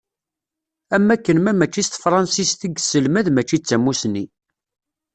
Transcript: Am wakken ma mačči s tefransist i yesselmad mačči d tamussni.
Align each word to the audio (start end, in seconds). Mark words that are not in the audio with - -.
Am 0.95 1.05
wakken 1.09 1.37
ma 1.41 1.51
mačči 1.53 1.81
s 1.85 1.89
tefransist 1.89 2.59
i 2.67 2.69
yesselmad 2.71 3.27
mačči 3.31 3.57
d 3.59 3.63
tamussni. 3.67 4.23